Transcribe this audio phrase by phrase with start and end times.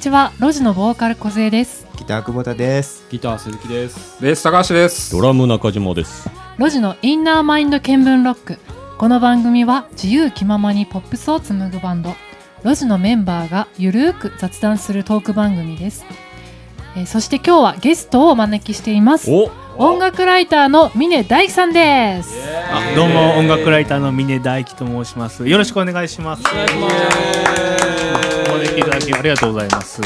[0.00, 0.32] ちは。
[0.38, 1.86] ロジのボーカル小勢です。
[1.98, 3.04] ギター久保田です。
[3.10, 4.20] ギター鈴木です。
[4.22, 5.12] ベース高橋です。
[5.12, 6.30] ドラム中島です。
[6.56, 8.58] ロジのインナーマインド見聞ロック
[8.98, 12.14] この番組は自由気ままにポップスを紡ぐバンド。
[12.62, 16.04] ロジのメンバーがゆるーく雑談するトーク番組です、
[16.96, 19.30] えーそして今日はゲストをお招きしています。
[19.30, 19.50] お。
[19.76, 22.34] 音楽ライターの峰大樹さんです。
[22.72, 23.38] あどうも。
[23.38, 25.46] 音楽ライターの峰大樹と申します。
[25.46, 26.42] よろしくお願いします。
[26.50, 28.39] お願
[28.80, 30.00] いただきありがとうございます。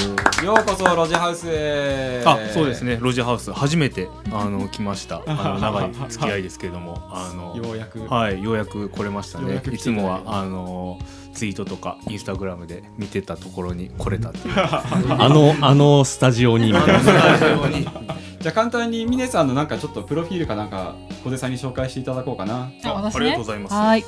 [0.45, 2.23] ようこそロジハウスへ。
[2.27, 2.98] あそうですね。
[3.00, 5.23] ロジハウス初めてあの来ました。
[5.27, 7.09] あの長い付き合いですけれども。
[7.10, 8.00] あのようやく。
[8.06, 9.62] はいようやく来れましたね。
[9.73, 10.98] いつもはあの
[11.33, 14.55] ツイートとかインスタグラムで見てたところに来れたっていう。
[14.59, 16.72] あのあのスタジオに。
[16.72, 17.95] みたいな
[18.41, 22.70] じゃあ簡単に峰さんのなんかちょっとプロフィールかなんか小手さんに紹介していただこうかな。
[22.84, 23.20] あ私ね。
[23.20, 23.75] ありがとうございます。
[23.75, 24.05] はい、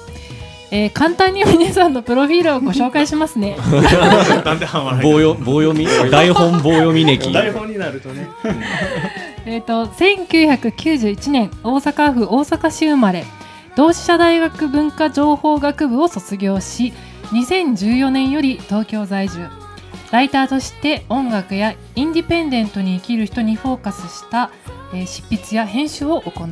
[0.71, 3.57] えー簡単に峰さんのプロフィールをご紹介しますね。
[5.03, 5.87] 棒よ棒読み？
[6.11, 8.29] 台本棒読み歴台本になるとね。
[9.47, 13.25] えっと1991年大阪府大阪市生まれ
[13.77, 16.93] 同志社大学文化情報学部を卒業し
[17.33, 19.47] 2014年より東京在住。
[20.13, 24.51] ライターとして音楽やインディペンデントに生きる人にフォーカスした、
[24.95, 26.49] えー執筆や編集を行う。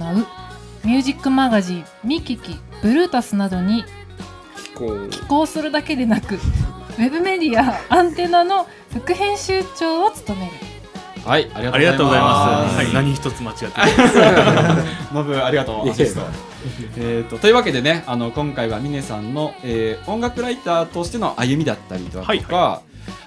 [0.85, 3.85] ミュージックマガジン「ミキキ」「ブルータス」などに
[5.11, 10.53] 寄稿するだけでなくウェブメディア「アンテナ」の副編集長を務める。
[11.25, 12.77] はいありがとうございます。
[12.77, 12.95] はいい。
[12.95, 13.91] 何一つ間違ってない。
[15.15, 16.21] ノブありがとうアシスト。
[16.99, 22.45] えーとというわけでねあの今回は峰さんの、えー音楽ライターとしての歩みだったりとか、はい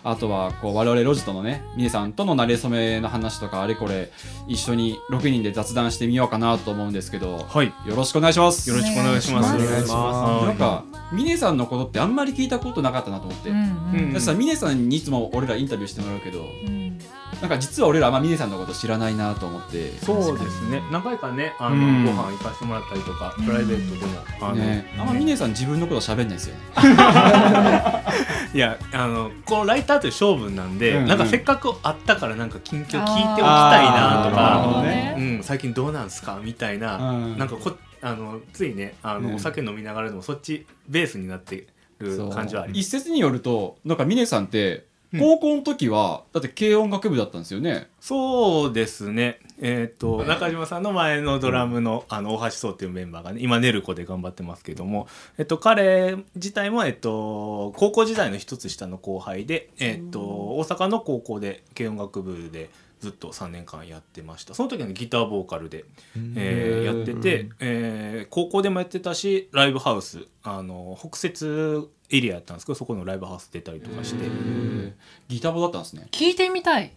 [0.03, 4.09] あとはこう我々ロジとのね峰さんとの馴れ初めの話とかあれこれ
[4.47, 7.67] 一緒に6人で雑談してみようかなと思うんですけどはい。
[7.85, 8.69] よろしくお願いします。
[8.69, 9.55] よろしくお願いします。
[9.55, 10.45] お願いします。
[10.47, 13.61] なんか峰さんのことってあんまり聞いたことなかったなと思って、うんう
[13.97, 14.07] ん。
[14.07, 16.97] だってさ峰さんにいつも俺らインタビューしてもらうけどうん。
[17.41, 19.91] なんか実は俺らあんま峰さんのこと知らないなと思って。
[19.99, 20.81] そうですね。
[20.91, 22.05] 何回かねあの、うん。
[22.05, 26.61] ご飯行かせてもらったりとか、プライベートでもあの、ね、あんま峰さん自分のこと喋んないですよね。
[28.53, 31.01] いやあのこのライターという勝負なんで、うん。
[31.01, 35.15] うんなんかせっかくあったからなんか近況聞いておきたいなとか、ね。
[35.17, 37.37] うん、最近どうなんすかみたいな、うん。
[37.37, 37.71] なんかこ
[38.01, 39.35] あのついねあの、うん。
[39.35, 41.67] お酒飲みながらでもそっちベースになって
[41.99, 42.79] る感じはあります。
[42.79, 45.19] 一説によるとなんか峰さんってうん。
[45.21, 47.87] 高校の時は、だって軽音楽部だったんですよね。
[48.01, 49.39] そうですね。
[49.61, 55.07] えっ、と中島さんの前のドラムの,、あの大橋壮っていうメンバーがね今ネルコで頑張ってますけども、
[55.37, 62.69] えっと、彼自体も、えっと、高校時代の一つ下の後輩で、えっと、大阪の高校で軽音楽部で
[62.99, 64.53] ずっと3年間やってました。
[64.53, 65.85] その時はギターボーカルで、
[66.35, 74.23] えーやってて、えー高校でもやってたしライブハウスあの北摂エリアやったんですけどそこのライブハウス出たりとかして、
[75.27, 76.07] ギターボだったんですね。
[76.11, 76.93] 聞いてみたい。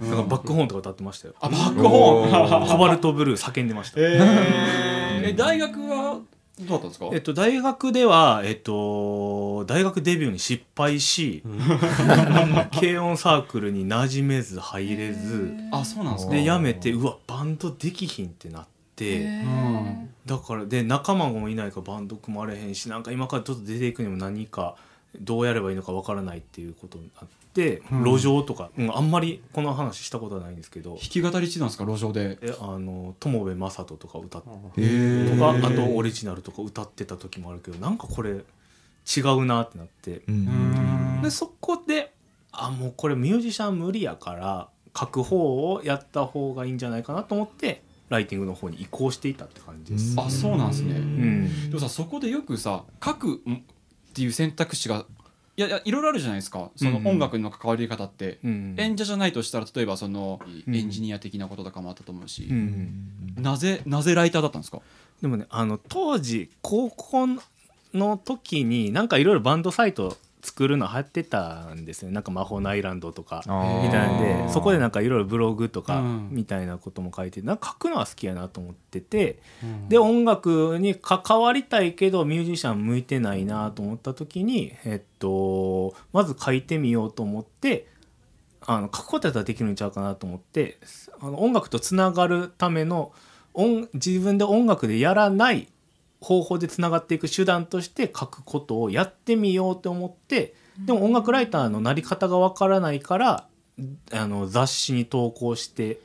[0.00, 1.34] なんかバックホーンとか歌ってましたよ。
[1.40, 2.68] あバックホーン。
[2.68, 4.00] コバルトブルー叫んでました。
[4.00, 6.20] えー、え大学は？
[6.66, 7.08] どうだったんですか？
[7.12, 11.42] えっと、大学では、えっと、大学デビューに失敗し、
[12.78, 16.32] 軽音サークルに馴染めず入れず、あそうなんですか。
[16.32, 18.66] で、辞めて、うわ、バンドできひんってなっ
[18.96, 24.76] て、うんだから、で、仲間もいないからバンド組まれへんし、なんか今からちょっと出ていくにも何か、
[25.20, 28.04] どうやればいいのかわからないっていうことになって、うん。
[28.04, 31.84] 路上とか、うんあんまりこの話したことはないんですけど、弾き語りしてたんですか？
[31.84, 32.38] 路上で。
[32.42, 40.22] えあの友部正人とか歌ってへとかあとオリジナルとか歌ってた時もあるけどなんかこれ違うなってなって。
[40.28, 42.12] うんでそこで
[42.52, 44.68] あもうこれミュージシャン無理やから
[44.98, 50.14] 書く方をやった方がいいんじゃないかなと思ってライティングの方に移行していたって感じです。
[50.18, 50.94] あそうなんですね。
[50.96, 51.68] うん。
[51.70, 53.40] でもさそこでよくさ書くっ
[54.14, 55.04] ていう選択肢が
[55.60, 56.70] いやいやいろいろあるじゃないですか。
[56.74, 62.44] そのうん音楽の関わり方って、うん演者じゃないとしたら例えばそのうんエンジニア的なこととかもあったと思うし。
[62.50, 63.34] う、ん。
[63.36, 64.80] なぜなぜライターだったんですか？
[65.20, 67.26] でもねあの当時高校
[67.92, 72.12] の時になんかいろいろバンドサイト作るの流行ってたんですね。
[72.12, 73.42] なんか魔法のアイランドとか
[73.82, 76.28] みたいなんでそこでなんかいろいろブログとかうん。
[76.30, 79.40] みたいなことも書いてなんか書くのは好きやなと思ってて
[79.88, 87.86] で音楽に関わりたいけどミュージシャン向いてないなと思った時にえっとまず書いてみようと思って
[88.62, 90.78] あの書くことやったらできるんちゃうかなと思って
[91.20, 93.12] あの音楽とつながるための
[93.54, 95.68] 音自分で音楽でやらない
[96.20, 103.46] 方法でつながっていく手段として書くことをやってみようと思ってでも音楽ライターのなり方がわからないから
[104.12, 105.98] あの雑誌に投稿して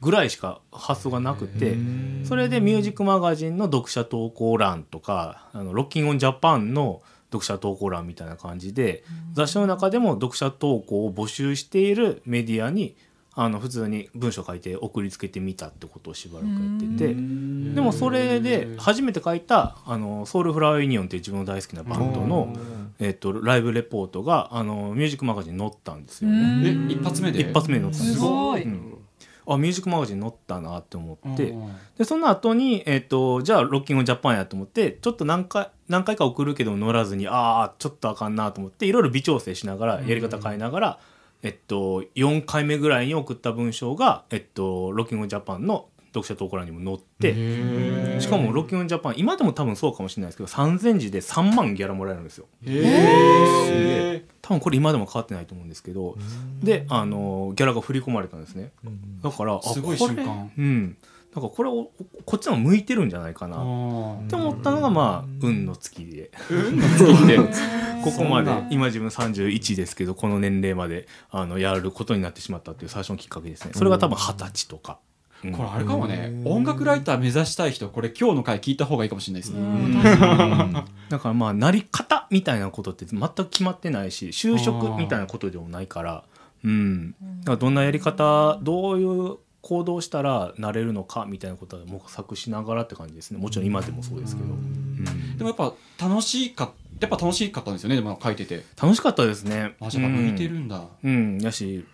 [0.00, 1.76] ぐらいしか発想がなくて
[2.24, 12.96] それでミュージックマガジンの読者投稿欄とかあのロッキンオンジャパンの読者投稿欄みたいな感じで、雑誌の中でも読者投稿を募集しているメディアに
[13.42, 17.14] あの普通に文章書いて送りつけてみたってことをしばらくやってて。
[17.14, 22.52] でもそれで初めて書いたあのソウルフラワーユニオンっていう自分の大好きなバンドの、
[22.98, 26.68] えっと、ライブレポートがあのミュージックマガジンに載ったんですよね。
[26.90, 27.40] え一発目で？
[27.40, 28.62] 一発目に載ったんですすごい。
[28.62, 28.98] うん。
[29.46, 31.54] あミュージックマガジン載ったなって思って、
[31.96, 40.98] でその後にえっ、とじゃあロッキングジャパンやと思ってちょっと何回何回か送るけど乗らずにああちょっとあかんなと思っていろいろ微調整しながらやり方変えながら、
[41.42, 52.46] えっと4回目ぐらいに送った文章がえっとロッキングジャパンの読者投稿欄にも載ってしかもロッキングジャパン今でも多分そうかもしれないですけど3000字で3万ギャラもらえるんですよ。
[52.66, 56.16] へ多分これ今でも変わってないと思うんですけど
[56.62, 58.72] であのギャラが振り込まれたんですね。
[59.22, 60.50] だからあすごい瞬間。
[60.58, 60.96] うん
[61.34, 61.90] だからこれを
[62.24, 63.56] こっちの向いてるんじゃないかな。
[63.56, 64.28] っー。
[64.28, 66.30] て思ったのがまあ運の月で。
[68.02, 73.72] ここまで今自分31ですけどこの年齢まであのやることになってしまったっていう最初のきっかけですね。
[73.74, 74.98] それが多分二十歳とか、
[75.44, 75.52] うん。
[75.52, 76.42] これあれかもね。
[76.44, 80.84] 音楽ライター目指したい人これ今日の回聞いた方がいいかもしれないですね。
[81.08, 86.24] だからまあなり方みたいなことって全く決まってないし就職みたいなことでもないから。
[86.64, 87.12] うん。
[87.12, 93.38] だからどんなやり方どういう行動したらなれるのかみたいなことは模索しながらって感じですね。
[93.38, 95.36] もちろん今でもそうですけど、うん。
[95.36, 95.72] でもやっぱ
[96.06, 98.64] 楽しかやっぱ楽しかったんですよねでも書いてて。
[98.80, 99.74] 楽しかったですね。
[99.80, 100.84] あじゃあやっぱ向いてるんだ。
[101.02, 101.84] うん、やし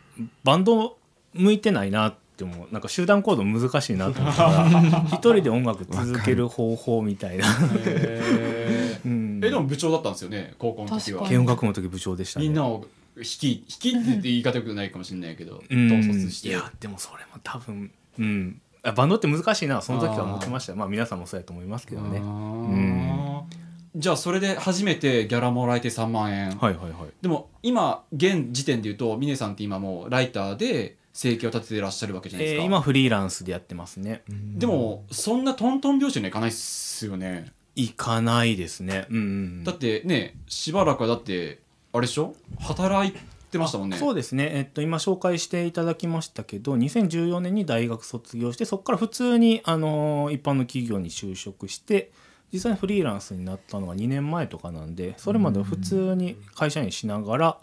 [0.45, 0.97] バンド
[1.35, 9.07] 向いてないなってもなんか集団行動難しいなと思ったから 一人で音楽続ける方法みたいな、へー。
[9.07, 10.99] うん、えでも部長だったんですよね高校の時は。
[10.99, 11.27] 確かに。
[11.29, 12.47] 軽音楽部の時部長でしたね。
[12.47, 12.87] みんなを
[13.17, 15.87] 引き引きって言い方よくないかもしれないけどうん。
[15.87, 16.49] 統率して。
[16.49, 18.61] いやでもそれも多分うん。
[18.83, 19.81] あバンドって難しいな。
[19.83, 20.73] その時は思ってました。
[20.73, 22.19] よまあ皆さんもそうやと思いますけどね。
[22.19, 23.67] あー。
[23.97, 27.11] じゃあそれで初めてギャラもらえて3万円、はいはいはい。
[27.23, 34.23] でも今現時点で言うと峰さんって今もうライターで生計を立ててらっしゃるわけじゃないですか、えー今フリーランスでやってますね。
[34.29, 39.17] でもそんなトントン拍子にはいかないっすよね、行かないですねうん。
[39.17, 41.61] うんだってねしばらくはだって
[41.97, 42.35] あれでしょ？
[42.61, 43.13] 働い
[43.51, 43.97] てましたもんね。
[43.97, 52.11] そうですね、えっと、今紹介していただきましたけど2014年に大学卒業してそこから普通に、あの一般の企業に就職して
[52.53, 57.59] 実際にフリーランスになったのが2年前とかなんでそれまでは普通に会社員しながら、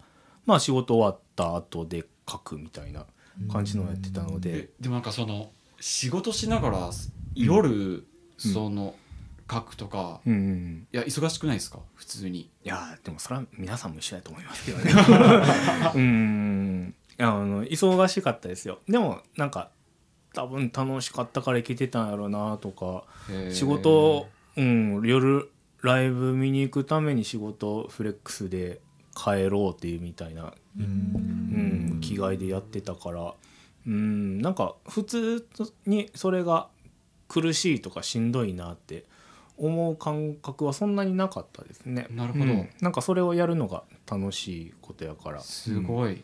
[0.46, 3.06] まあ、仕事終わった後で書くみたいな
[3.52, 4.64] 感じのをやってたので。
[4.64, 4.70] え。
[4.80, 6.90] でもなんかその仕事しながら
[7.36, 8.06] 夜
[8.38, 8.96] その
[9.52, 11.80] 書くとか、うんうん、いや忙しくないですか？
[11.96, 12.42] 普通に。
[12.42, 14.92] いやーでもそれは皆さんも一緒だと思いますけどね。
[15.96, 16.96] うん。
[17.20, 18.80] あの忙しかったですよ。
[18.88, 19.70] でもなんか
[20.34, 23.04] 多分楽しかったから行けてたんやろうなとか
[23.52, 25.50] 仕事、うん、夜
[25.82, 28.80] ライブ見に行くために仕事フレックスで
[29.16, 33.36] 帰ろうっていうみたいな、うん、気概でやってたから、
[33.86, 35.46] うん、なんか普通
[35.86, 36.68] にそれが
[37.28, 39.06] 苦しいとかしんどいなって
[39.68, 42.08] 思う感覚はそんなになかったですね。
[42.10, 42.46] なるほど。
[42.46, 42.70] うん。
[42.82, 45.40] なんかそれをやるのが楽しいことやから。
[45.42, 46.24] すごい、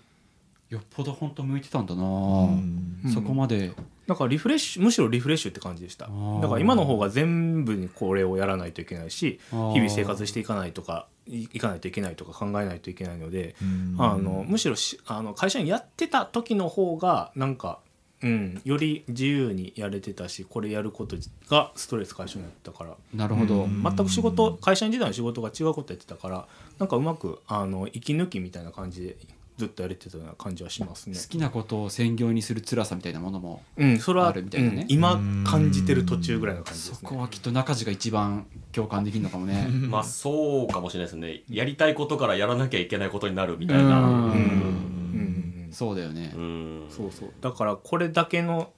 [0.69, 3.01] よっぽど本当向いてたんだな、ん。
[3.13, 3.73] そこまで。
[4.07, 6.05] だからリフレッシュむしろリフレッシュって感じでした。
[6.05, 6.47] だー。
[6.47, 13.55] から今の方が全部にこれをやらないといけないし日々生活していかないとかいいかないといけないとか考えないといけないので
[13.99, 17.79] あのむしろしあの会社員やってた時の方がなんか、
[18.21, 21.15] うん、より自由にやれてたしこれやること
[21.49, 22.95] がストレス解消になってたから。
[23.13, 26.47] なるほど、全く仕事会社員時代の仕事が違うことやってたから
[26.79, 29.17] なんかうまくあの息抜きみたいな感じで
[29.59, 31.17] ずっとやれてたような感じはしますね。
[31.17, 31.27] 好。
[31.27, 34.81] きなことを専業にする辛さみたいなものもうん、それはあるみたいなね。
[34.83, 36.97] うん今感じてる途中ぐらいの感じですね。
[37.01, 39.67] そこはきっと中地が一番共感できるのかもね。
[39.89, 41.43] まあそうかもしれないですね。
[41.49, 43.99] やりたいことからやらなきゃいけないことになるみたいな。
[43.99, 44.31] うんうん。
[44.31, 44.68] うん
[45.71, 46.31] そうだよね。
[46.35, 46.85] うん。
[46.89, 47.29] そうそう。
[47.41, 48.71] だからこれだけの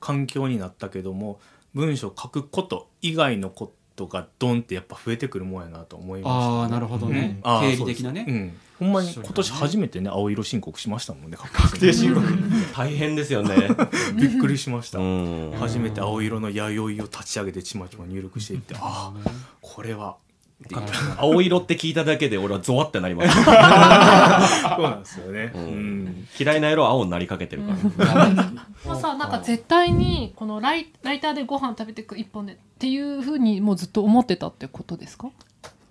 [0.00, 1.40] 環境になったけども
[1.74, 7.60] 文章書くこと以外のことがドンってやっぱ増えてくるもんやなと思いました、ああなるほどね、うん。
[7.60, 11.36] 経理的なね、そうん、ほんまに今年初めてね青色申告しましたもんね。
[11.36, 12.26] 確定申告。
[12.74, 13.68] 大変ですよね。
[14.16, 15.52] びっくりしました、うん。
[15.58, 20.16] 初めて青色の弥生を立ち上げてちまちま入力していってああこれは
[21.16, 25.62] 青色って聞いただけで俺はゾワってなりました そうなんですよね、うん。
[25.62, 26.28] うん。
[26.38, 28.26] 嫌いな色は青になりかけてるから、
[28.86, 35.30] まあさなんか絶対にこのライライターでご飯食べてく一本でっていうふうにもうずっと思ってたってことですか？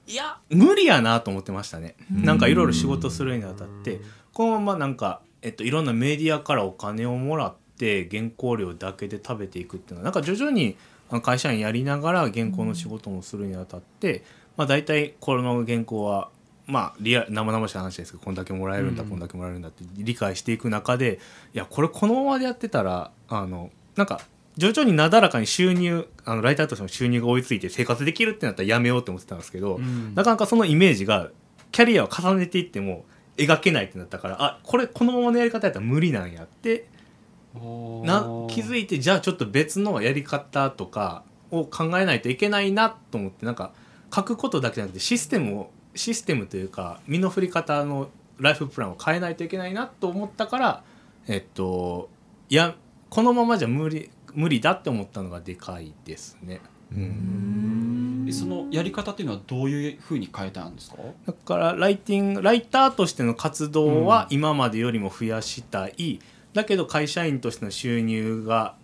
[0.07, 1.95] いや無理やなと思ってましたね。
[2.11, 4.01] なんかいろいろ仕事するにあたって
[4.33, 10.77] このままなんか、えっと、いろんなメディアからお金をもらって原稿料だけで食べていくっていうのはなんか徐々に
[11.23, 14.23] 会社員やりながら原稿の仕事もするにあたって、
[14.59, 16.27] まあ、大体この原稿は
[16.67, 19.09] まあリア生々しい話ですけどこんだけもらえるんだ、うん。
[19.09, 21.19] こんだけもらえるんだって理解していく中で
[21.53, 24.19] いやこれこのままでやってたらあのなんか
[24.57, 30.13] 徐々になだらかに収入あのライターとしての収入が追いついて生活できるってなったらやめようって思ってたんですけど、うん。
[30.13, 31.29] なかなかそのイメージが
[31.71, 33.05] キャリアを重ねていっても
[33.37, 36.87] 描けないってなったからあこれこのままのやり方やったら無理なんやって
[37.55, 43.71] な気づいてじゃあちょっと別のやり方とかを考えないといけないなと思ってなんか
[44.13, 50.83] 書くことだけじゃなくてシステムをシステムというか身の振り方のライフプランを変えないといけないなと思ったから
[51.27, 52.09] えっと
[52.49, 52.75] いや
[53.09, 56.61] このままじゃ無理無理だって思ったのがでかいですね。
[56.91, 58.25] うん。
[58.29, 60.97] えそのやり方っていうのはどういうふうに変えたんですか？
[61.25, 66.19] だからライティングライターとしての活動は今までよりも増やしたい、
[66.53, 68.75] だけど会社員としての収入が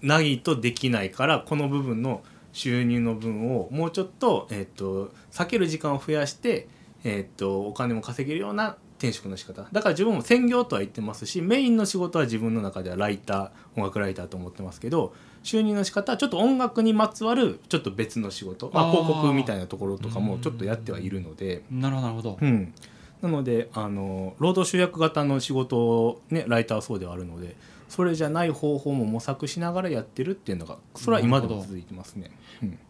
[0.00, 2.22] ないとできないからこの部分の
[2.56, 6.68] 収入の分をもうちょっと,、えっと避ける時間を増やして、
[7.04, 9.68] えっとお金も稼げるような転職の仕方。
[9.70, 21.62] だから自分も専業とは言ってますしメインの仕事は自分の中ではライター音楽ライターと思ってますけど収入の仕方はちょっと音楽にまつわるちょっと別の仕事、まあ、広告みたいなところとかもちょっとやってはいるので。
[21.70, 22.38] なるほどなるほど。
[22.40, 22.72] うん、
[23.20, 27.54] なのであの労働集約型の仕事を、ね、ライターはそうではあるので
[27.88, 32.30] それじゃない方法も模索しながらやってるっていうのがそれは今でも続いてますね。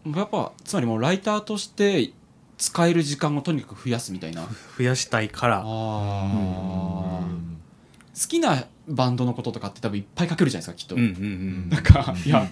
[0.04, 2.12] うん、やっぱつまりもうライターとして
[2.58, 4.46] 使える時間をとにかく増やすみたいな。
[4.78, 5.62] 増やしたいから。
[5.64, 7.46] あー。
[8.18, 12.48] 好きなバンドのこととかって多分いっぱい書けるじゃないですかきっと、うんうんなんかいや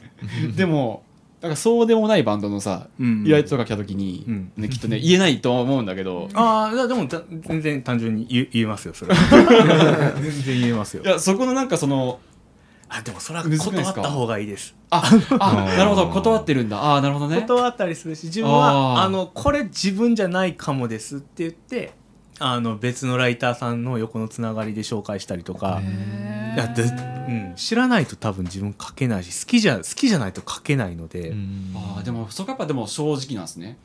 [0.54, 1.02] でも
[1.40, 3.06] なんかそうでもないバンドのさうん。
[3.06, 4.52] うん依頼とか来た時に、うん。
[4.56, 10.12] ね、きっとね言えないとは思うんだけど、ああでもた全然単純に言え言えますよそれは。
[10.20, 11.02] 全然言えますよ。
[11.02, 12.18] いやそこのなんかその
[12.96, 14.74] あでもそれは断った方がいいです。
[14.90, 15.02] あ
[15.40, 16.78] あなるほど断ってるんだ。
[16.78, 17.40] ああなるほどね。
[17.40, 21.92] 断ったりするし自分はあのこれ自分じゃないかもですって言って
[22.38, 25.82] あの別のライターさんの横のつながりで紹介したりとか。
[26.54, 31.34] いやで、うん、知らないと多分自分書けないし好きじゃ好きじゃないと書けないので、
[31.74, 33.76] ああでもそこやっぱでも正直なんですね。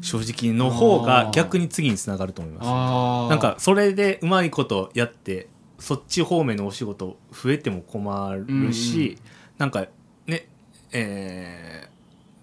[0.00, 3.30] 正直の方が逆に次につながると思います。
[3.30, 5.48] なんかそれでうまいことやって
[5.82, 9.18] そっち方面のお仕事増えても困るし、うんうん
[9.58, 9.86] なんか
[10.26, 10.48] ね
[10.92, 11.92] えー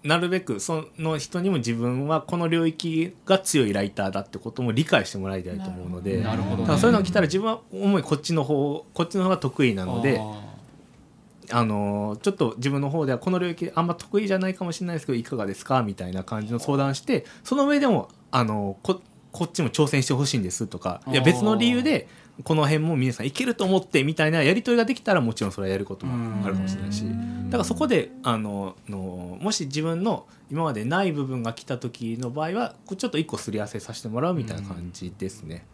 [0.08, 6.78] なるべくその人にも自分はこの領域が強いライターだってことも理解してもらいたいと思うのでなるほどね。
[6.78, 22.08] そういうのが来たら自分は主にこっちの方こっちの方が得意なのでああのちょっと自分の方ではこの領域あんま得意じゃないかもしれないですけどいかがですかみたいな感じの相談してその上でもあのここっちも挑戦してほしいんですとかいや別の理由で
[22.44, 27.04] この辺も皆さんいけると思ってみたいなやり取りができたらもちろんそれはやることもあるかもしれないし。
[27.50, 35.66] だからそこであののもし自分の今までない部分が来た時の場合はちょっと一個すり合わせさせてもらうみたいな感じですね。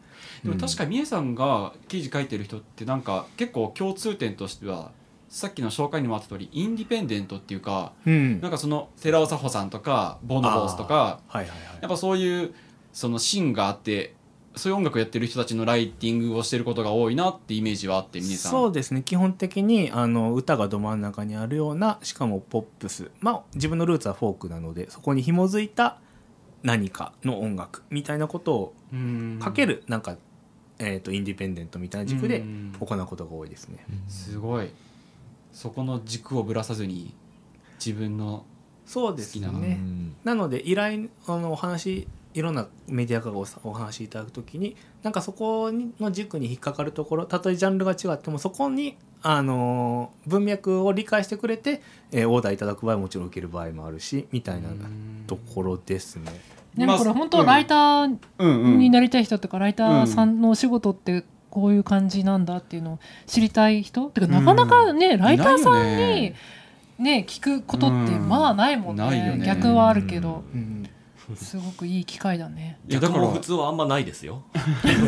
[0.42, 4.90] でも確かにみえさんが記事書いてる人ってなんか結構共通点としては
[5.28, 8.40] さっきの紹介にもあった通りインディペンデントっていうかうん。
[8.40, 11.58] なんかその寺尾佐穂さんとかボーノボースとかはいはいはい。
[11.82, 12.54] やっぱそういう
[12.92, 14.14] その芯があって
[14.56, 18.52] そういう音楽をやってる人たちのライティングをしてることが多いなってイメージはあって峰さん。
[18.52, 19.02] そうですね。
[19.02, 23.10] 基本的にあの歌がど真ん中にあるようなしかもポップス。
[23.20, 25.98] まあ自分のルーツはフォークなのでそこに紐づいた
[26.62, 29.38] 何かの音楽みたいなことをうん。
[29.42, 30.16] かけるなんか、
[30.78, 32.72] えー、とインディペンデントみたいな軸でうん。
[32.80, 33.84] 行うことが多いですね。
[34.08, 34.70] すごい。
[35.52, 37.14] そこの軸をぶらさずに
[37.78, 38.46] 自分の
[38.86, 39.80] そうですね。
[40.24, 51.80] なので依頼あのお話いろんなメディアからおお話しいただくときになんかそこにの軸に引っかかるところたとえジャンルが違ってもそこにあの文脈を理解してくれて、
[52.12, 54.68] えーオーダーいただく場合はもちろん受ける場合もあるしみたいな
[55.26, 56.30] ところですね。
[56.76, 64.10] でもこれまあ本当ライターになりたい人とかライターさんのお仕事ってこういう感じなんだっていうのを知りたい人？
[64.10, 66.34] てかなかなかねライターさんにね。
[66.98, 68.28] ね聞くことってうん。
[68.28, 69.42] まあないもんね。
[69.46, 70.44] 逆はあるけど。
[70.54, 70.86] うん
[71.34, 72.78] すごくいい機会だね。
[72.88, 74.42] いやだから普通はあんまないですよ。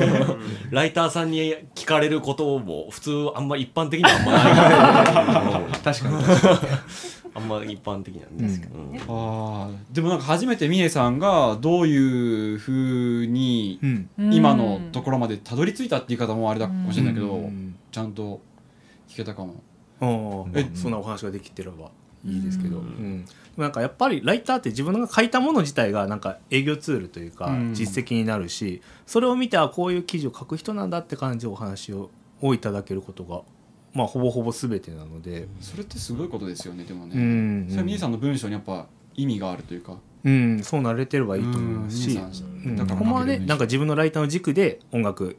[0.70, 6.16] ライターさんに聞かれることも普通あんま一般的にはあんまない確かに。
[7.34, 8.96] あんま一般的なんですけど、うん。
[8.96, 9.94] あー。
[9.94, 14.10] でもなんか初めてみえさんがどういうふうにうん。
[14.18, 17.76] うん今のところまでたどり着いたって言い方もあれだかもしれないけど、うん。
[17.92, 18.40] ちゃんと
[19.08, 19.54] 聞けたかも。
[20.00, 20.60] おー。
[20.60, 21.90] えそんなお話ができてれば
[22.24, 23.24] いいですけど、ううん。
[23.56, 27.74] なんかやっぱりライターって自分が書いたもの自体がなんか営業ツールというかうん。
[27.74, 32.10] 実績になるし、それを見てあこういう記事を書く人なんだって感じでお話を
[32.40, 33.40] をいただけることが、
[33.94, 37.66] まあ、ほぼほぼ全てなので、それってすごいことですよねでもね、うん。
[37.68, 39.96] それはみえさんの文章にやっぱ意味があるというか。
[40.24, 40.62] うん。
[40.62, 42.16] そうなれてればいいと思うし、
[42.64, 45.36] うん、だからほんまはねなんか自分のライターの軸で音楽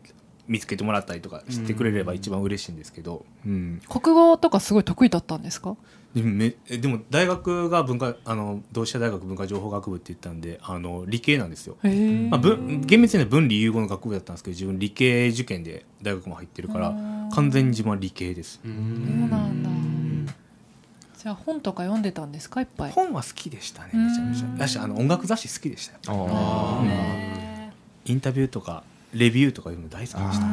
[0.48, 5.78] 見つけてもらったりとかしてくれれば一番嬉しいんですけど、うん、国語とかすごい得意だったんですか？
[6.16, 16.96] でもめでも大学が文化あの同志社大学文化情報学部って言ったんであの理系なんですよ、まあ、厳密には分理融合の学部だったんですけど自分理系受験で大学も入ってるから
[17.32, 18.60] 完全に自分は理系です。
[18.64, 18.72] そう
[19.30, 19.70] なんだ。
[21.16, 22.92] じゃあ本とか読んでたんですかいっぱい？
[22.92, 24.58] 本は好きでしたねめちゃめちゃ。
[24.58, 26.28] だしあの音楽雑誌好きでしたよ、
[28.06, 30.46] インタビューとかレビューとか読むの大好きでした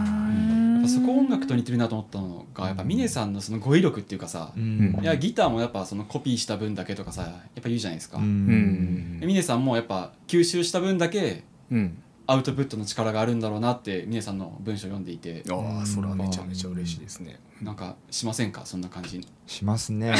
[0.87, 15.45] ぱそこ音楽と似てるなと思ったのがやっぱ峰さんのその語彙力っていうかさ、うん、いやギターもやっぱそのコピーした分だけとかさやっぱ言うじゃないですか、うん、峰さんもやっぱ吸収した分だけ、うん、アウトプットの力があるんだろうなって峰さんの文章読んでいて。
[15.49, 17.39] ああそれはめちゃめちゃ嬉しいですね。
[17.63, 18.67] なんかしませんか？
[18.67, 19.27] そんな感じ。
[19.47, 20.13] しますね。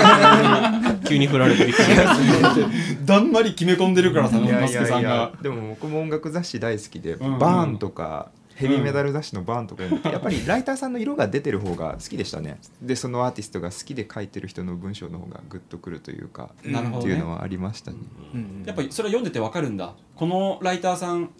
[1.06, 1.72] 急に振られて
[3.04, 5.32] だんまり決め込んでるからさマスケさんが。
[5.42, 12.58] でも僕も音楽雑誌大好きで、うんうん、バーンとかヘビーメタル雑誌のバーンとか読んでやっぱりライターさんの色が出てる方が好きでしたね。
[12.82, 17.98] でそのアーティストが好きで書いてる人の文章の方がグッとくるというか、なるほど、っていうのはありましたね、
[18.34, 19.94] うん、やっぱりそれは読んでてわかるんだ。
[20.16, 21.30] このライターさん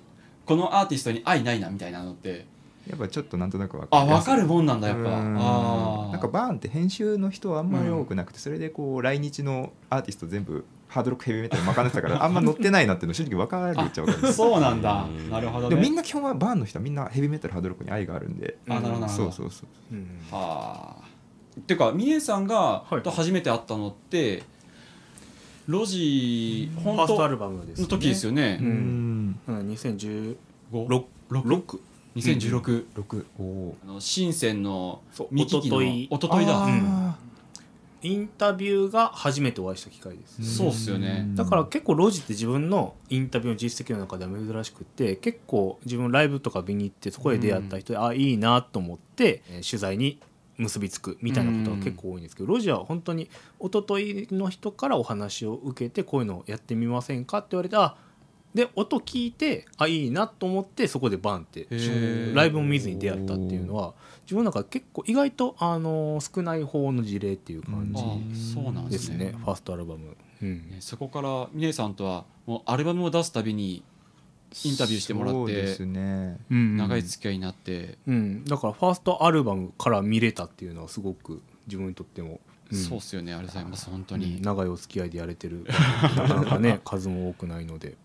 [0.47, 2.47] このアーティストに愛ないなみたいなのって。
[2.89, 5.19] やっぱちょっとなんとなく分かあ分かるもんなんだやっぱ。
[5.19, 15.07] あなんかバーンって編集の人はあんまり多くなくて、それでこう来日のアーティスト全部ハードロックヘビーメタル任せたからあんま乗ってないなっていうの正直分かるっちゃ分かるそうなんだ。
[15.31, 18.59] なるほど、ね、でもみんな基本はバーンの人はみんなヘビーメタルハードロックに愛があるんで。
[18.69, 19.97] あなるほどそうそうそう、う。
[19.97, 21.09] ん、はあ。
[21.61, 24.45] っていうか峰さんがと初めて会ったのって、
[25.67, 28.59] ロジ本当ファーストアルバムの時ですよね。
[28.61, 30.37] うん、うん、2015
[31.31, 31.81] 6
[32.17, 32.87] 2016、
[33.39, 35.79] うん、あの深センのミキキの
[36.11, 36.47] おととい。
[36.47, 37.15] だ、うん、
[38.03, 41.27] インタビューが初めてお会いした機会です、そうっすよね。
[41.35, 50.21] だから結構ロジって自分のインタビューの実績の中では珍しくて結構自分ライブとか見に行ってそこで出会った人で、うん、あいいなと思って、えー、取材に
[50.59, 53.31] 結びつくみたいなことが結構多いんですけど、ロジは本当に
[53.61, 57.97] 一昨日の人からお話を受けてこういうのをやってみませんかって言われてあ
[58.55, 61.67] で音聞いてあいいなと思ってそこでバンって
[62.35, 63.95] ライブも見ずに出会ったっていうのは
[64.29, 70.77] 自分なんか結構意外とあの少ない方の事例っていう感じですね、ファーストアルバム、うん。
[70.81, 73.83] そこから峰さんとはもうアルバムを出すたびに
[74.65, 82.41] インタビューしてもらって、ね、長い付き合いになって、うん、だからファーストアルバムから見れたっていうのはすごく自分にとっても。
[82.71, 83.33] うん、そうっすよね。
[83.33, 83.89] ありがとうございます。
[83.89, 85.65] 本当に、長いお付き合いでやれてる。
[86.17, 87.97] なかなかね 数も多くないので。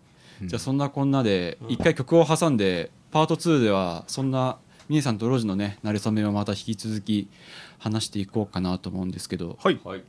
[0.42, 4.58] じゃあそんなこんなで一回曲を挟んでパート2ではそんな
[4.88, 7.28] 峰さんとロジのね馴れ初めをまた引き続き
[7.78, 9.58] 話していこうかなと思うんですけど。
[9.62, 10.02] はい、はい、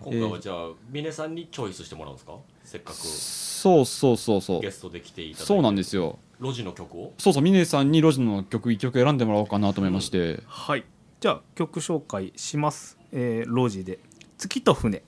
[0.00, 2.34] 今回はじゃあ峰さんにチョイスしてもらうんですか？
[2.64, 4.60] せっかくそうそうそうそう。
[4.60, 5.46] ゲストで来ていただいて。
[5.46, 6.18] そうなんですよ。
[6.38, 7.12] ロジの曲を？
[7.18, 10.84] そうそう峰さんにロジの曲1曲選んでもらおうかなと思いまして、うん、はい。
[11.20, 13.98] じゃあ曲紹介します、えー、ロジで
[14.38, 15.02] 「月と船」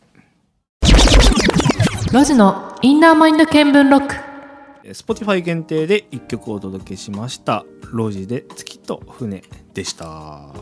[2.12, 4.31] ロジのインナーマインド見聞録
[4.84, 7.64] Spotify 限定で1曲をお届けしました
[7.94, 9.42] 「路地で月と船」
[9.74, 10.06] でした。
[10.06, 10.52] は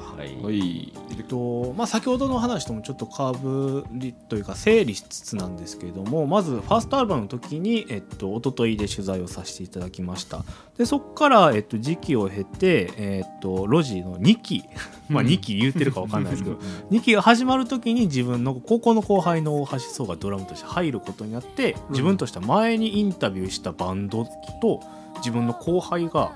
[0.51, 10.45] い、えっとまあ、先ほどの話ともちょっとかぶりというか整理しつつなんですけれどもまずファーストアルバムの時に、えっと一昨日で取材をさせていただきました。
[10.79, 14.65] でそこから、えっと、時期を経て、えっと、路地の2期
[15.11, 16.57] まあ2期言ってるか分かんないですけど
[16.91, 24.25] 2期が始まる時に自分の高校の後輩の大橋壮がドラムとして入ることになって自分としては前にインタビューしたバンド
[24.63, 24.81] と、
[25.21, 26.33] 自分の後輩が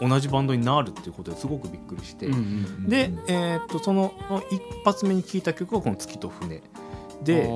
[0.00, 2.28] 同じバンドになるっていうことですごくびっくりして、
[2.86, 4.12] で、えー、っとその
[4.50, 6.62] 一発目に聴いた曲がこの「月と船」
[7.22, 7.48] で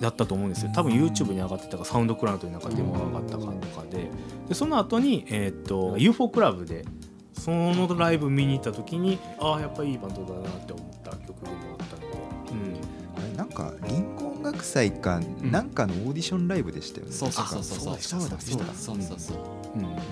[0.00, 0.72] だったと思うんですよ。
[0.74, 4.10] 多分 YouTube に上がってたかサウンドクラウドになんかデモが上がったかとかで
[4.48, 6.84] でその後にえー、っと UFO クラブで
[7.32, 14.13] そのライブ見に行った時にああやっぱりいいバンドだなって思った曲でもあったので、うん、あれなんかリン
[14.44, 17.78] 楽祭かなんかのオーディションライブでしたよね、そうそうそうそう。
[17.78, 19.38] そうそうそうそうそう
[19.74, 19.94] うん、なん。
[19.96, 20.02] か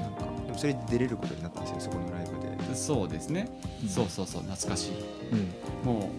[0.47, 2.75] でもそれ出れることになったんですよそこのライブで。
[2.75, 3.49] そうですね、
[3.83, 4.43] うん、そうそうそう。
[4.43, 4.93] 懐かしい、
[5.33, 6.11] うん、も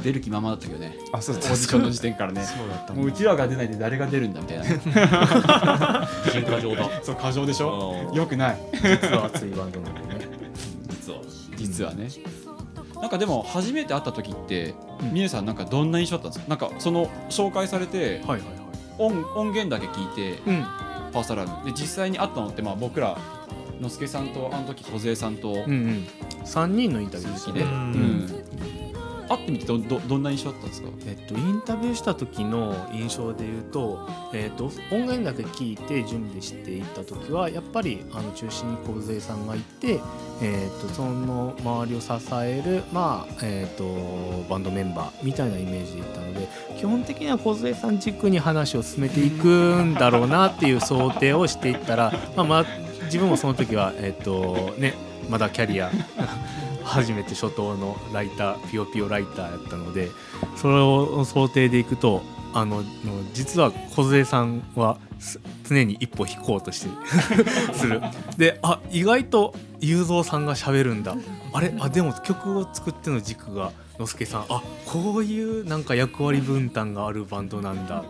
[0.00, 0.96] う出る気ままだったけどね。
[1.12, 2.42] あそうオーディションの時点からね。
[2.42, 6.08] そうだったもううちらが出ないで誰が出るんだみたいな。
[6.32, 6.90] 新過剰だ。
[7.04, 8.10] そう過剰でしょ？
[8.12, 8.58] よくない。
[8.72, 10.28] 実は熱いバンドなんでね。
[10.90, 11.20] 実は。
[11.56, 12.08] 実はね、
[13.02, 16.48] なんかでも初めて会った時って峰、うん、さんなんかどんな印象だったんですか？
[16.48, 18.40] なんかその紹介されて、はいはいはい、
[18.98, 23.18] 音音源だけ聞いて、うん、ファーストラブで実際に会ったのってまあ僕ら
[23.80, 26.06] のすけさんとあの時梢さんと、うんうん、
[26.44, 28.28] 3人のインタビュー好きで、うん、
[29.28, 30.88] 会ってみてどどどんな印象だったんですか？
[31.06, 40.00] えっと、インタビューした時の印象で言うと,、えっと音源だけ聞いて準備していった時はやっぱりあの中心に小杉さんがいて、
[40.42, 43.84] えっとその周りを支える、まあえっと
[44.50, 52.66] バンドメンバーみたいなイメージでいったので基本的には小杉さん軸に話を進めていくんだろうなっていう想定をしていったら、まあまあ、
[53.04, 54.94] 自分もその時は、えっとね、
[55.28, 55.90] まだキャリア
[56.84, 60.10] 初めて初頭のライターピヨピヨライターやったので
[60.56, 62.22] それを想定でいくと
[62.54, 62.82] あの
[63.32, 64.98] 実は梢さんは
[65.68, 66.88] 常に一歩引こうとして
[67.72, 68.02] する。
[68.36, 71.16] であ意外と雄三さんがしゃべるんだ。
[71.52, 71.74] あれ？
[71.80, 74.44] あでも曲を作っての軸がのすけさん。
[74.50, 78.04] あこういうなんか役割分担があるバンドなんだ。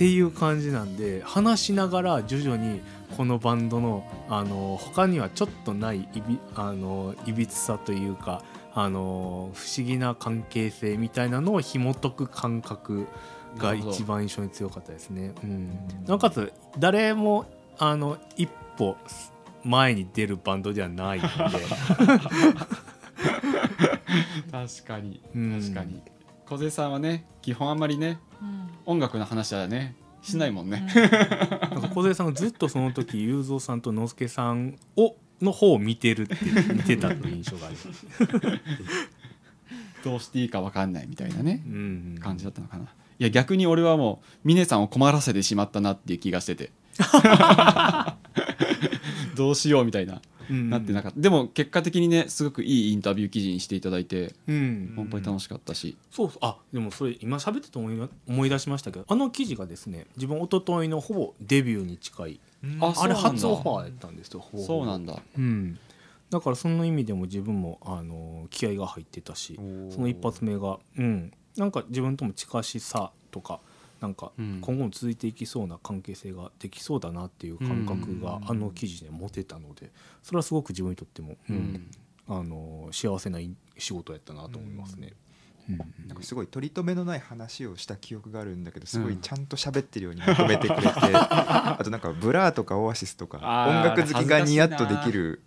[0.00, 2.80] っていう感じなんで話しながら徐々に
[3.18, 13.08] このバンドのあの他にはちょっとないいびあのいびつさというかあの不思議な関係性みたいなのを紐解く感覚
[13.58, 15.34] が一番印象に強かったですね。
[15.44, 15.68] うん、
[16.06, 17.44] なおかつ誰も
[17.76, 18.96] あの一歩
[19.64, 21.34] 前に出るバンドではないので。
[24.50, 25.20] 確かに
[25.60, 26.00] 確かに。
[26.46, 28.29] 小瀬さんはね基本あんまりね、うん、
[28.86, 30.86] 音楽の話はねしないもんね。
[31.70, 36.36] なんか小杉さんがずっとその時雄三さんと之助さんをの方を見てるって
[36.74, 38.06] 見てたという印象があります。
[40.04, 41.78] どうしていいか分かんないみたいなね、うんう
[42.18, 42.84] ん、感じだったのかな。
[42.84, 42.86] い
[43.18, 46.70] や逆に俺はもう峰さんを困らせてしまったなっていう気がしてて
[49.36, 55.96] どうしようみたいななってなかった、でも結果的にねすごくいいインタビュー記事にしていただいて、うん、本当に楽しかったし。
[56.10, 56.38] そうそう。
[56.42, 62.40] あでもそれ今喋ってて思い思い出しましたけどあの記事がですね自分一昨日のほぼデビューに近い。
[62.80, 65.18] ああれ初オファーやったんですよそうなんだ。
[65.38, 65.78] うん。
[66.30, 69.58] だからその意味でも自分もあの気合が入ってたし
[69.90, 71.32] その一発目がうん。
[71.56, 73.60] なんか自分とも近しさとか
[74.00, 79.90] なんか今後も続いていきそうな関係性ができそうだなっていう感覚があの記事で持てたので
[80.22, 81.90] それはすごく自分にとっても、うん、
[82.28, 83.38] あの幸せな
[83.76, 85.12] 仕事やったなと思いますね。
[86.06, 95.42] なんかすごい取り留めのない話をした記憶があるんだけどすごいちゃんと喋ってるようにまとめてくれて、 あとなんか Blur とかオアシスとか音楽好きがニヤッとできる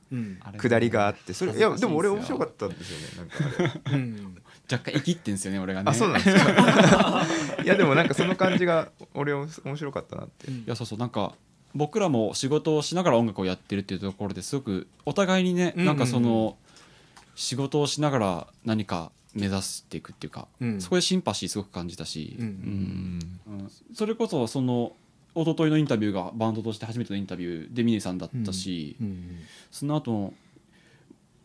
[0.58, 3.98] くだりがあってそれいやでも俺面白かったんですよねなんかあれ、
[4.71, 5.91] 若干生きってんですよね俺がね。
[5.91, 7.26] あそうなんですか。
[7.63, 11.36] いやでもなんかその感じが俺面白かったなって、いやそうそうなんか
[11.76, 16.58] 僕らも仕事をしながら音楽をやってるっていうところですごくお互いにねなんかその
[17.36, 23.19] 仕事をしながら何か目指していくっていうか、うん、そこでシンパシーすごく感じたし、うん、
[23.93, 24.93] それこそその
[25.36, 28.95] 一昨日のインタビューがバンドとして初めてのインタビューで峰さんだったし、
[29.71, 30.32] その後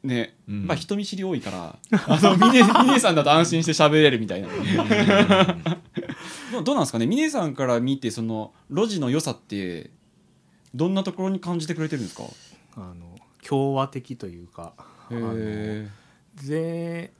[0.02, 1.78] ね、まあ人見知り多いから。
[2.06, 4.48] あの峰峰さんだと安心して喋れるみたいな。
[6.64, 7.06] どうなんですかね？
[7.06, 9.90] 峰さんから見てその路地の良さって
[10.74, 12.24] どんなところに感じてくれてるんですか？
[12.76, 14.72] あの共和的というか。
[16.46, 17.12] で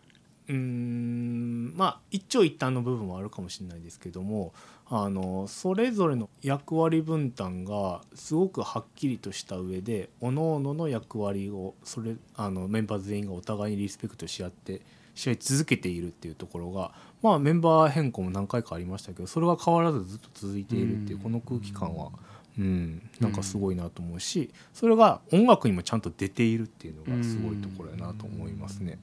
[0.49, 4.55] うんまあ一長一短の部分はあるかもしれないですけども
[4.89, 14.81] あのそれぞれの役割分担がすごくはっきりとした上で各々の役割をそれあのメンバー全員がお互いにリスペクトし合って
[15.15, 22.11] 試合続けているっていうところが、まあ、メンバー変更も何回かありましたけどそれは変わらずずっと続いているっていうこの空気感は。
[22.57, 28.93] うん、なんかすごいなと思うしそれが音楽にもちゃんと出ているっていうのがすごいところやなと思いますね。
[28.93, 28.99] うん、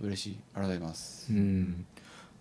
[0.00, 0.38] 嬉しい。
[0.54, 1.86] ありがとうございます、うん、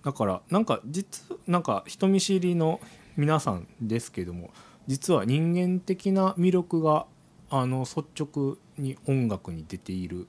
[0.03, 2.79] だからなんか実なんか人見知りの
[3.17, 4.51] 皆さんですけども
[4.87, 7.05] 実は人間的な魅力が
[7.49, 10.27] あの率直に音楽に出ている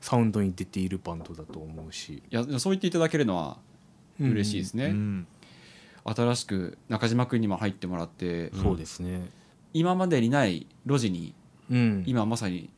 [0.00, 2.22] サウンドに出ているバンドだと思うし。
[2.30, 3.58] いやそう言っていただけるのは
[4.20, 5.26] 嬉しいですね、うん、
[6.04, 9.28] 新しく中島君にも入ってもらって、そうですね。
[9.72, 11.34] 今までにない路地に、
[11.70, 12.70] うん、今まさに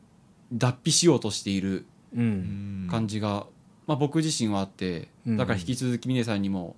[0.53, 3.47] 脱皮しようとしている感じが、
[3.87, 6.75] まあ、僕自身はあってだから引き続き峰さんにも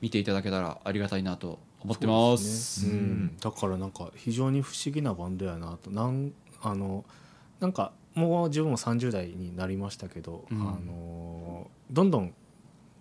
[0.00, 2.92] 見ていただけたらありがたいなと思ってます、ね。
[2.92, 5.90] うん、だからなんか非常に不思議なバンドやなと。
[5.90, 7.04] なんあの
[7.60, 12.34] なんかもう自分も30代になりましたけど、うん、あのどんどん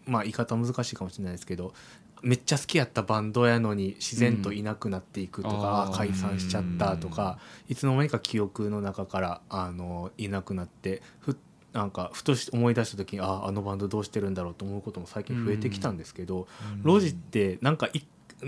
[0.05, 1.73] まあ言い方難しいかもしれないですけど
[2.21, 7.37] めっちゃ好きやったバンドやのに自然といなくなっていくとか、うん、解散しちゃったとか、
[7.69, 11.35] いつの間にか記憶の中からあのいなくなってふっ
[11.73, 16.47] なんかふと思い出した時にああのバンドどうしてるんだろうと思うことも最近増えてきたんですけど、
[16.81, 17.89] ロジってなんか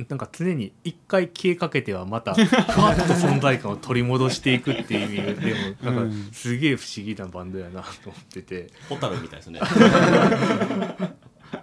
[0.08, 8.68] なんか常に一回消えかけてはまた ふわっと存在感を取り戻していくっていう意味でもなんかすげえ不思議なバンドやなと思ってて。
[8.88, 9.60] ホタルみたいですね。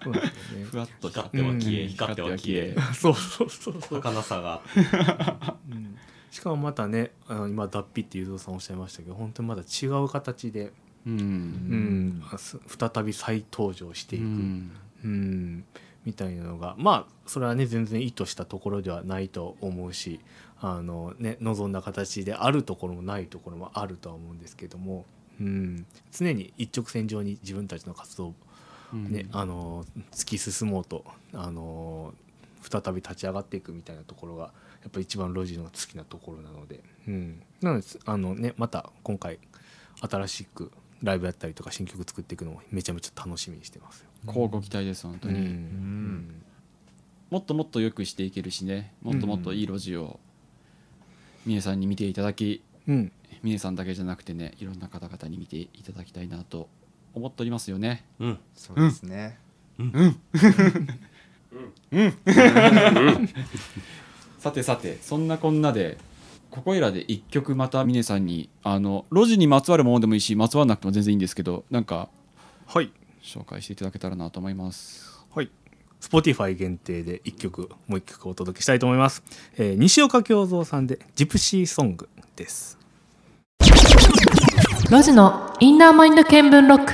[0.03, 0.65] そうなんですよね。
[0.65, 2.77] ふわっと光っては消え、うん光っては消え。
[2.95, 4.61] そうそうそうそう、儚さが。
[5.71, 5.97] うん。
[6.33, 10.73] しかもまたねあの今脱皮ってゆうぞうさんおっしゃいましたけど本当にまだ違う形で、
[11.07, 12.23] ううん。
[12.67, 14.71] 再び再登場していく、うん。
[15.05, 15.65] うん。
[16.07, 20.21] みたいなのがまあそれはね全然意図したところではないと思うし
[20.61, 25.05] あの、ね、望んだ形であるところもないところもあるとは思うんですけども、
[25.41, 28.35] うん、常に一直線上に自分たちの活動を、
[28.95, 32.15] ねあの突き進もうとあの
[32.63, 34.45] 再び立ち上がっていくみたいなところが
[34.83, 39.41] やっぱ一番ロジの好きなところなので、うん、なのであの、ね、また今回
[40.01, 40.71] 新しく
[41.03, 44.07] ライブやったりとか新曲作っていくのもめちゃめちゃ楽しみにしてますよ。
[44.27, 46.43] こうご期待です本当に、うん。
[47.31, 48.93] もっともっと良くしていけるしね。
[49.03, 50.19] もっともっといい路地を
[51.45, 56.69] 峰さんに見ていただきうん、峰さんだけじゃなくてねいろんな方々に見ていただきたいなと
[57.15, 58.05] 思っておりますよね。
[58.21, 58.39] うん。
[58.55, 59.39] そうですね、
[64.39, 65.27] さてさてそん。
[65.27, 65.61] なこん。
[65.61, 65.99] なで
[66.51, 72.09] ここいらで一曲また峰さんにあの路地にまつわるものでもいいしまつわらなくても全然いいんですけどなんか
[72.67, 72.91] はい
[73.23, 75.51] 紹介していただけたらなと思いますはい。
[76.01, 79.23] Spotify 限定で1曲もう1曲お届けしたいと思います。
[79.57, 82.79] えー西岡京三さんでジプシーソングです。
[84.91, 86.93] ロジのインナーマインド見聞録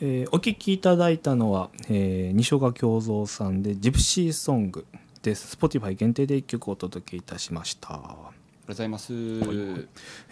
[0.00, 4.86] えーお聴きいただいたのは、えー西岡京三さんでジプシーソング
[5.22, 5.56] です。
[5.56, 8.41] Spotify 限定で1曲お届けいたしました。
[8.64, 9.12] ありがとうございます、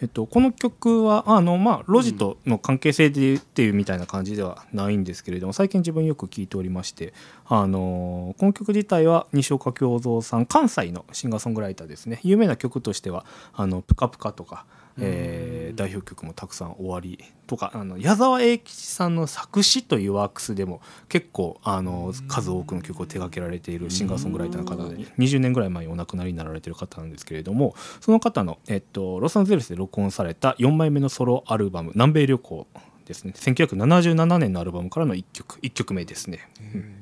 [0.01, 7.13] えっと、この曲はあの、まあ、ロジとの関係性でっていうみたいな感じではないんですけれども最近自分よく聴いておりまして
[7.47, 12.21] あのこの曲自体は西岡京三さん関西のシンガーソングライターですね。
[12.23, 14.65] 有名な曲としては「あのプカプカ」とか、
[14.99, 32.67] えー代表曲もたくさん終わりとかあの矢沢永吉さんの作詞というワークスでも結構あの数多くの曲を手掛けられているシンガーソングライターの方で20年ぐらい前にお亡くなりになられている方なんですけれどもその方の、えっと、ロサンゼルスで録音された4枚目のソロアルバム「南米旅行」
[33.07, 33.33] ですね。
[33.37, 36.49] 1977年のアルバムからの1曲1曲目ですね。
[36.75, 37.00] うん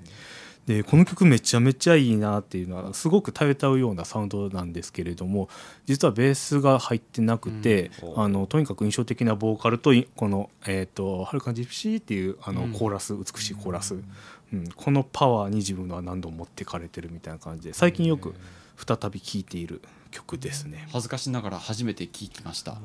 [0.69, 5.49] でこの曲めちゃめちゃいいなっていうのはすごく頼たうようなサウンドなんですけれども
[5.87, 8.23] 実はベースが入ってなくて、うん。
[8.23, 12.73] あのとにかく印象的なボーカルといこの「えー、とはるかジプシー」っていうあのうん。
[12.73, 18.35] コーラス、美しいコーラス、うん、このパワーに自分は何度も持ってかれてるみたいな感じで最近よく
[18.77, 20.87] 再び聴いている曲ですね。
[20.93, 22.77] 恥ずかしながら初めて聞きました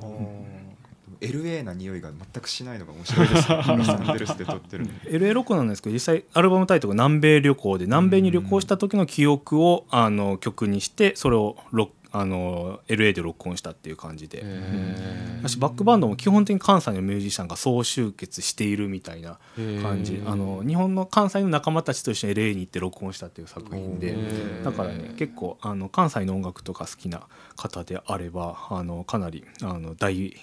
[1.23, 3.49] LA な匂いが全くしないのが面白いです。
[3.49, 14.41] ねロサンゼルスで撮ってるの LA ロコなんですけど実際アルバムタイトルが南米旅行で南米に旅行した時の記憶をあの曲にしてそれをロあの LA で録音したっていう感じで。
[14.43, 19.39] へ私バックバンドも基本的に関西のミュージシャンが総集結しているみたいな
[19.81, 20.21] 感じ。
[20.25, 24.15] あの日本の関西の仲間たちと一緒に LA に行って録音したっていう作品で。
[24.63, 27.23] だからね結構あの関西の音楽とか好きな
[27.55, 30.38] 方であればあのかなりあの大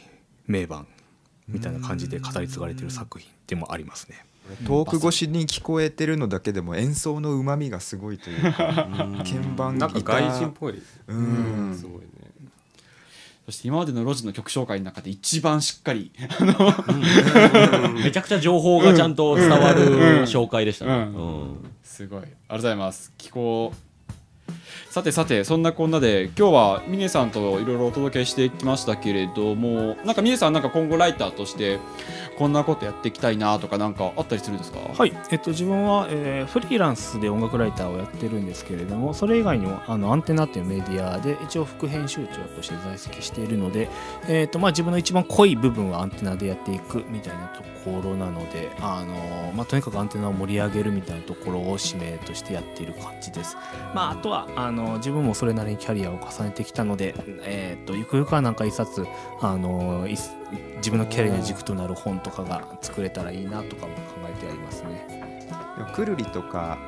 [0.50, 0.86] 名盤
[1.48, 4.24] みたいな感じで語り継がれている作品でもありますね。
[4.66, 8.86] 遠く越しに聞こえてるのだけでも演奏のうまみがすごいというか
[9.18, 10.82] 鍵盤なんか外人っぽい。
[11.06, 11.76] うん。
[11.76, 12.08] すごいね。
[13.46, 16.12] そして今までのロジの曲紹介の中で一番しっかり
[18.02, 20.98] めちゃくちゃ情報がちゃんと伝わる紹介でしたね、うん。
[20.98, 21.74] うん。
[21.82, 22.20] すごい。
[22.20, 23.12] ありがとうございます。
[23.18, 23.72] 気候
[24.88, 31.78] さてさてそんなこんなで今日は峰さんといろいろお届けしてきましたけれどもなんか峰さんなんか今後ライターとして
[32.38, 34.78] こんなことやっていきたいなとかなんかあったりするんですか？
[34.80, 43.88] はい、えっと、自分は、えーフリーランスで音楽ライターをやってるんですけれどもそれ以外にもあのアンテナっていうメディアで一応副編集長として在籍しているので、
[44.28, 53.56] えっとまあ、自分の一番濃い部分はアンテナでやっていくみたいなところなので、あのまあ、とにかくアンテナを盛り上げるみたいなところを使命としてやっている感じです。
[53.94, 57.14] まあ、あとはあの自分もそれなりにキャリアを重ねてきたので、
[57.44, 59.06] えっとゆくゆくはなんか一冊
[59.40, 60.06] あの
[60.76, 65.30] 自分のキャリアの軸となる本とかが作れたらいいなとかも考えてありますね。
[65.94, 66.78] くるりとか、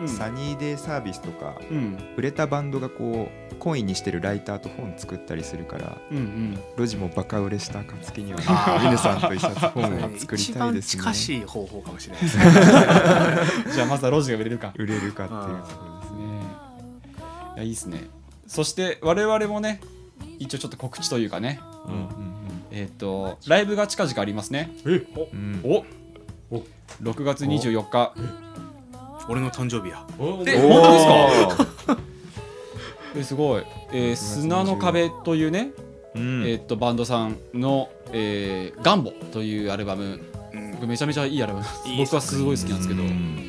[0.00, 0.08] うん。
[0.08, 1.98] サニーデイサービスとかうん。
[2.16, 6.58] 売れたバンドがこうコインにしてるライターと本作ったりするからうんうん。
[6.76, 11.02] ロジもバカ売れした暁にはミネさんと一冊本を作りたいですね。
[11.02, 12.44] 近しい方法かもしれないですね。
[13.72, 14.72] じゃあまずはロジが売れるか。
[14.76, 16.26] 売れるかっていうところですね。
[16.26, 16.40] ね
[17.56, 18.08] いやいいですね。
[18.46, 19.80] そして我々もね
[20.38, 21.60] 一応ちょっと告知というかね。
[22.72, 24.70] えっ、とライブが近々ありますね。
[24.84, 25.60] うん。
[25.64, 25.84] お
[26.50, 26.64] お
[27.02, 28.14] 6月24日
[29.28, 30.04] 俺の誕生日や。
[30.10, 31.96] え本当ですか？
[33.16, 35.70] えすごい、えー、砂の壁というね、
[36.14, 36.42] うん。
[36.46, 40.20] えーっとバンドさんの「えーガンボ」というアルバム、
[40.86, 41.64] めちゃめちゃいいアルバム。
[41.86, 43.46] いい僕はすごい好きなんですけど、うん。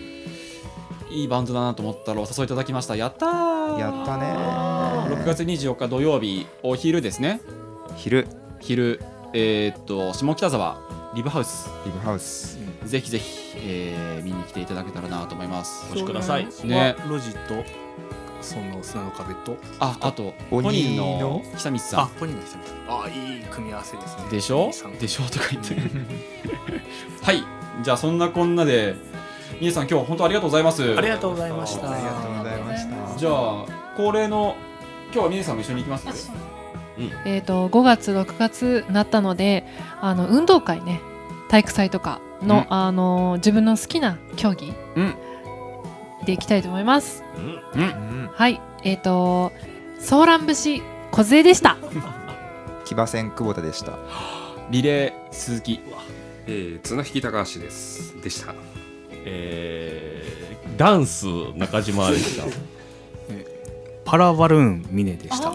[1.11, 2.95] いいバンドだなと思ったらお誘いいただきました。
[2.95, 3.79] やったー。
[3.79, 4.25] やったね
[5.15, 7.41] 6月24日土曜日お昼ですね。
[7.97, 8.27] 昼。
[8.61, 8.99] 昼。
[9.33, 11.69] えーっと下北沢リブハウス。
[11.85, 15.85] リブハウスぜひぜひ、えー見に来ていただけたらなと思います。
[15.89, 16.47] お越しください。
[16.63, 16.95] ね。
[17.07, 17.63] ロジと
[18.41, 19.57] その砂の壁と。
[19.79, 21.19] ああとポ鬼ニーの？
[21.19, 24.23] の久光さあんポニーの人あいい組み合わせですね。
[24.31, 24.71] でしょ？
[24.99, 25.23] でしょ？
[25.25, 25.75] とか言って。
[27.23, 27.43] はい。
[27.83, 28.95] じゃあそんなこんなで
[29.59, 30.97] 皆さん今日本当ありがとうございます。
[30.97, 31.91] ありがとうございました。
[31.91, 33.17] ありがとうございました。
[33.17, 33.65] じゃあ
[33.95, 34.55] 恒例の
[35.13, 36.31] 今日は峰さんも一緒に行きます？
[37.25, 39.65] えっ、と5月6月なったので
[40.01, 40.99] あの運動会ね
[41.49, 42.65] 体育祭とかの、うん。
[42.69, 45.15] あの自分の好きな競技うん。
[46.25, 47.23] でいきたいと思います。
[47.37, 47.81] うん。
[47.81, 47.87] うん。
[47.87, 47.87] う
[48.25, 49.51] んはい、えっ、と
[49.99, 51.77] ソーラン節梢でした。
[52.85, 53.93] 騎馬戦久保田でした。
[54.69, 55.79] リレー鈴木。
[56.47, 58.21] えー、綱引き高橋です。
[58.21, 58.53] でした。
[59.25, 60.31] えー
[60.77, 62.45] ダンス中島でした。
[64.03, 65.51] パラバルーンミネでした。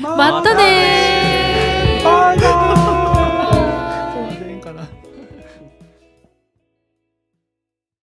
[0.00, 2.40] またねー